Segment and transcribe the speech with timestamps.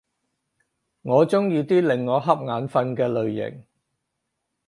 [1.03, 3.63] 我鍾意啲令我瞌眼瞓嘅類型